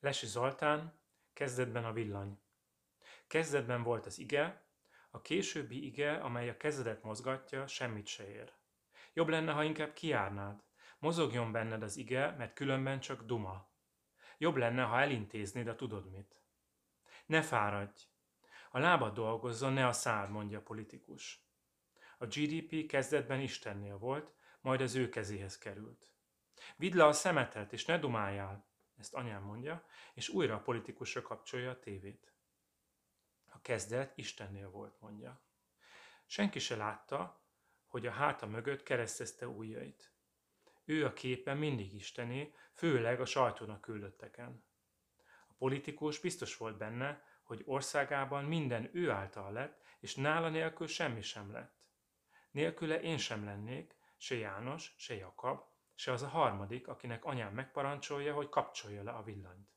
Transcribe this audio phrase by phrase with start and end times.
[0.00, 1.00] Lesi Zoltán,
[1.32, 2.40] kezdetben a villany.
[3.26, 4.66] Kezdetben volt az ige,
[5.10, 8.52] a későbbi ige, amely a kezedet mozgatja, semmit se ér.
[9.12, 10.64] Jobb lenne, ha inkább kiárnád.
[10.98, 13.70] Mozogjon benned az ige, mert különben csak duma.
[14.36, 16.42] Jobb lenne, ha elintéznéd a tudod mit.
[17.26, 18.02] Ne fáradj!
[18.70, 21.46] A lábad dolgozzon, ne a szád, mondja a politikus.
[22.18, 26.12] A GDP kezdetben Istennél volt, majd az ő kezéhez került.
[26.76, 28.66] Vidd le a szemetet, és ne dumáljál,
[28.98, 29.84] ezt anyám mondja,
[30.14, 32.32] és újra a politikusra kapcsolja a tévét.
[33.46, 35.42] A kezdet Istennél volt, mondja.
[36.26, 37.42] Senki se látta,
[37.86, 40.12] hogy a háta mögött keresztezte ujjait.
[40.84, 44.64] Ő a képen mindig Istené, főleg a sajtónak küldötteken.
[45.48, 51.22] A politikus biztos volt benne, hogy országában minden ő által lett, és nála nélkül semmi
[51.22, 51.76] sem lett.
[52.50, 55.64] Nélküle én sem lennék, se János, se Jakab,
[55.98, 59.68] se az a harmadik, akinek anyám megparancsolja, hogy kapcsolja le a villanyt.